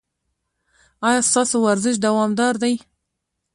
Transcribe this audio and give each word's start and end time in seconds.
ایا 1.07 1.21
ستاسو 1.29 1.57
ورزش 1.67 1.95
دوامدار 2.05 2.53
دی؟ 2.63 2.73